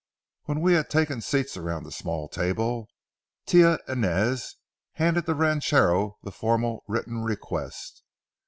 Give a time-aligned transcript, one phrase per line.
[0.45, 2.89] When we had taken seats around a small table,
[3.45, 4.55] Tia Inez
[4.93, 8.01] handed the ranchero the formal written request.